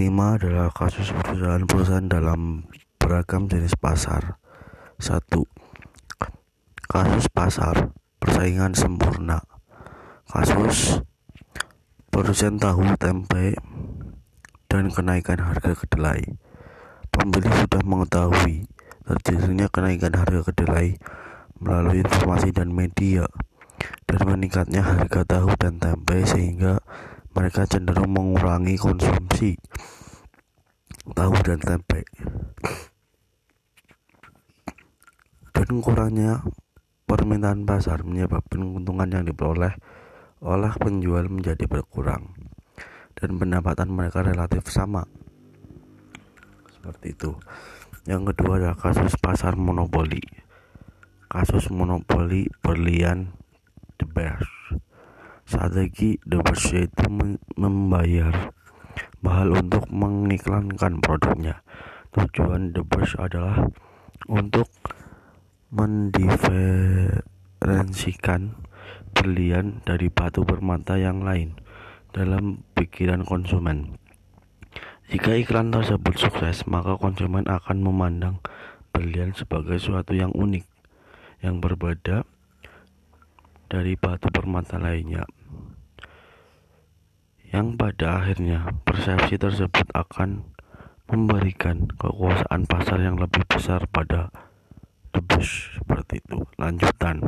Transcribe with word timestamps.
kelima 0.00 0.40
adalah 0.40 0.72
kasus 0.72 1.12
perusahaan-perusahaan 1.12 2.08
dalam 2.08 2.64
beragam 2.96 3.52
jenis 3.52 3.76
pasar. 3.76 4.40
Satu, 4.96 5.44
kasus 6.88 7.28
pasar 7.28 7.92
persaingan 8.16 8.72
sempurna. 8.72 9.44
Kasus 10.24 11.04
produsen 12.08 12.56
tahu 12.56 12.80
tempe 12.96 13.60
dan 14.72 14.88
kenaikan 14.88 15.36
harga 15.36 15.76
kedelai. 15.76 16.24
Pembeli 17.12 17.52
sudah 17.60 17.84
mengetahui 17.84 18.64
terjadinya 19.04 19.68
kenaikan 19.68 20.16
harga 20.16 20.48
kedelai 20.48 20.96
melalui 21.60 22.00
informasi 22.00 22.56
dan 22.56 22.72
media 22.72 23.28
dan 24.08 24.20
meningkatnya 24.24 24.80
harga 24.80 25.28
tahu 25.28 25.52
dan 25.60 25.76
tempe 25.76 26.24
sehingga 26.24 26.80
mereka 27.30 27.62
cenderung 27.66 28.10
mengurangi 28.10 28.74
konsumsi 28.74 29.54
tahu 31.14 31.34
dan 31.42 31.58
tempe. 31.60 32.06
Dan 35.50 35.84
kurangnya 35.84 36.40
permintaan 37.04 37.66
pasar 37.66 38.06
menyebabkan 38.06 38.62
keuntungan 38.62 39.10
yang 39.10 39.24
diperoleh 39.26 39.74
oleh 40.40 40.72
penjual 40.80 41.28
menjadi 41.28 41.68
berkurang 41.68 42.32
dan 43.18 43.36
pendapatan 43.36 43.92
mereka 43.92 44.24
relatif 44.24 44.72
sama. 44.72 45.04
Seperti 46.72 47.12
itu. 47.12 47.36
Yang 48.08 48.32
kedua 48.32 48.56
adalah 48.56 48.78
kasus 48.80 49.12
pasar 49.20 49.60
monopoli. 49.60 50.24
Kasus 51.28 51.68
monopoli 51.68 52.48
berlian 52.64 53.36
the 54.00 54.08
best 54.08 54.59
strategi 55.50 56.14
the 56.30 56.38
best 56.46 56.70
yaitu 56.70 57.10
membayar 57.58 58.54
mahal 59.18 59.58
untuk 59.58 59.82
mengiklankan 59.90 61.02
produknya 61.02 61.66
tujuan 62.14 62.70
the 62.70 62.86
adalah 63.18 63.66
untuk 64.30 64.70
mendiferensikan 65.74 68.54
berlian 69.10 69.82
dari 69.82 70.06
batu 70.06 70.46
permata 70.46 70.94
yang 71.02 71.26
lain 71.26 71.58
dalam 72.14 72.62
pikiran 72.78 73.26
konsumen. 73.26 73.98
Jika 75.10 75.34
iklan 75.34 75.74
tersebut 75.74 76.14
sukses, 76.14 76.62
maka 76.70 76.94
konsumen 76.94 77.42
akan 77.50 77.82
memandang 77.82 78.38
berlian 78.94 79.34
sebagai 79.34 79.82
suatu 79.82 80.14
yang 80.14 80.30
unik, 80.30 80.62
yang 81.42 81.58
berbeda 81.58 82.22
dari 83.66 83.98
batu 83.98 84.30
permata 84.30 84.78
lainnya. 84.78 85.26
Yang 87.50 87.82
pada 87.82 88.22
akhirnya 88.22 88.62
persepsi 88.86 89.34
tersebut 89.34 89.82
akan 89.90 90.54
memberikan 91.10 91.90
kekuasaan 91.98 92.62
pasar 92.70 93.02
yang 93.02 93.18
lebih 93.18 93.42
besar 93.50 93.90
pada 93.90 94.30
debus 95.10 95.74
seperti 95.74 96.22
itu. 96.22 96.46
Lanjutan. 96.54 97.18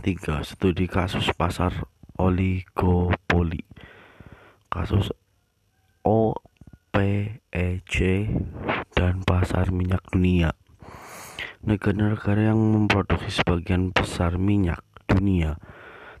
tiga 0.00 0.40
Studi 0.40 0.88
kasus 0.88 1.28
pasar 1.36 1.84
oligopoli. 2.16 3.60
Kasus 4.72 5.12
OPEC 6.00 7.52
dan 8.96 9.20
pasar 9.20 9.68
minyak 9.68 10.00
dunia. 10.08 10.56
Negara-negara 11.60 12.56
yang 12.56 12.58
memproduksi 12.58 13.44
sebagian 13.44 13.92
besar 13.92 14.40
minyak 14.40 14.80
dunia 15.04 15.60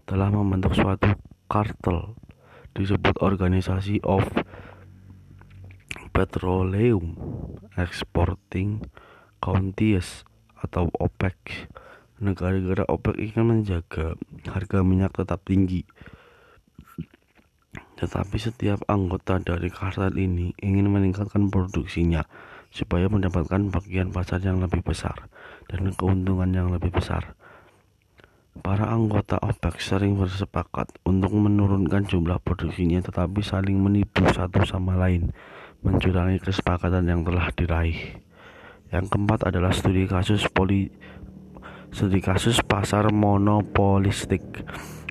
telah 0.04 0.28
membentuk 0.28 0.76
suatu 0.76 1.16
kartel 1.48 2.14
disebut 2.72 3.20
Organisasi 3.20 4.00
of 4.04 4.24
Petroleum 6.12 7.16
Exporting 7.76 8.84
Countries 9.40 10.28
atau 10.60 10.88
OPEC. 11.00 11.68
Negara-negara 12.22 12.86
OPEC 12.86 13.16
ingin 13.18 13.44
menjaga 13.48 14.14
harga 14.46 14.78
minyak 14.84 15.16
tetap 15.16 15.42
tinggi. 15.42 15.82
Tetapi 17.98 18.36
setiap 18.38 18.82
anggota 18.90 19.38
dari 19.38 19.70
kartel 19.70 20.14
ini 20.18 20.52
ingin 20.58 20.90
meningkatkan 20.90 21.48
produksinya 21.48 22.26
supaya 22.72 23.06
mendapatkan 23.06 23.68
bagian 23.68 24.10
pasar 24.10 24.40
yang 24.40 24.58
lebih 24.58 24.80
besar 24.80 25.28
dan 25.68 25.92
keuntungan 25.92 26.50
yang 26.50 26.68
lebih 26.72 26.88
besar. 26.88 27.36
Para 28.62 28.94
anggota 28.94 29.42
OPEC 29.42 29.82
sering 29.82 30.14
bersepakat 30.14 30.94
untuk 31.02 31.34
menurunkan 31.34 32.06
jumlah 32.06 32.38
produksinya 32.46 33.02
tetapi 33.02 33.42
saling 33.42 33.74
menipu 33.74 34.22
satu 34.30 34.62
sama 34.62 34.94
lain, 34.94 35.34
mencurangi 35.82 36.38
kesepakatan 36.38 37.10
yang 37.10 37.26
telah 37.26 37.50
diraih. 37.50 38.22
Yang 38.94 39.10
keempat 39.10 39.50
adalah 39.50 39.74
studi 39.74 40.06
kasus 40.06 40.46
poli 40.46 40.94
studi 41.90 42.22
kasus 42.22 42.62
pasar 42.62 43.10
monopolistik, 43.10 44.62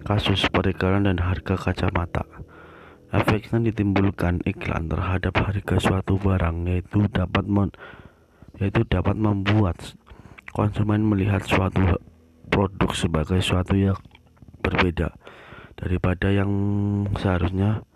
kasus 0.07 0.47
peredaran 0.47 1.11
dan 1.11 1.19
harga 1.19 1.59
kacamata. 1.59 2.23
Efeknya 3.11 3.67
ditimbulkan 3.67 4.47
iklan 4.47 4.87
terhadap 4.87 5.35
harga 5.35 5.75
suatu 5.75 6.15
barang 6.15 6.71
yaitu 6.71 7.03
dapat 7.11 7.43
men, 7.43 7.75
yaitu 8.63 8.87
dapat 8.87 9.19
membuat 9.19 9.75
konsumen 10.55 11.03
melihat 11.03 11.43
suatu 11.43 11.99
produk 12.51 12.91
sebagai 12.91 13.39
suatu 13.39 13.73
yang 13.79 13.97
berbeda 14.61 15.15
daripada 15.79 16.29
yang 16.29 16.51
seharusnya 17.17 17.87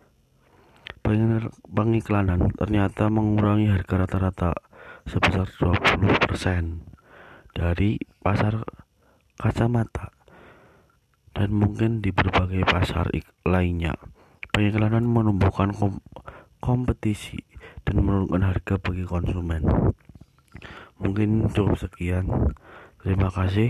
pengiklanan 1.69 2.49
ternyata 2.57 3.13
mengurangi 3.13 3.69
harga 3.69 4.07
rata-rata 4.07 4.51
sebesar 5.05 5.45
20% 5.45 6.81
dari 7.53 8.01
pasar 8.25 8.65
kacamata 9.38 10.09
dan 11.35 11.51
mungkin 11.51 11.99
di 11.99 12.15
berbagai 12.15 12.63
pasar 12.65 13.11
lainnya. 13.44 13.94
Pengiklanan 14.55 15.03
menumbuhkan 15.03 15.75
kom 15.75 15.99
kompetisi 16.63 17.44
dan 17.83 18.01
menurunkan 18.01 18.41
harga 18.41 18.79
bagi 18.79 19.03
konsumen. 19.03 19.67
Mungkin 20.97 21.51
cukup 21.51 21.75
sekian. 21.75 22.31
Terima 23.03 23.29
kasih. 23.29 23.69